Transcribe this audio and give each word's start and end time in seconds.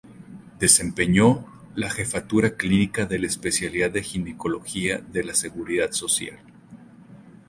Desempeñó 0.57 1.45
de 1.75 1.81
la 1.81 1.91
Jefatura 1.91 2.55
Clínica 2.57 3.05
de 3.05 3.19
la 3.19 3.27
Especialidad 3.27 3.91
de 3.91 4.01
Ginecología 4.01 4.97
de 4.97 5.23
la 5.23 5.35
Seguridad 5.35 5.91
Social. 5.91 6.39